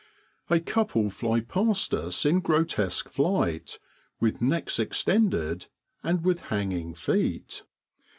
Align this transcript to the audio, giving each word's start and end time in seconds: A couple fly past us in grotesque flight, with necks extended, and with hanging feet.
A 0.49 0.59
couple 0.59 1.11
fly 1.11 1.41
past 1.41 1.93
us 1.93 2.25
in 2.25 2.39
grotesque 2.39 3.07
flight, 3.07 3.77
with 4.19 4.41
necks 4.41 4.79
extended, 4.79 5.67
and 6.01 6.25
with 6.25 6.41
hanging 6.49 6.95
feet. 6.95 7.61